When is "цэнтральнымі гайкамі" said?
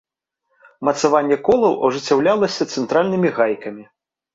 2.73-3.83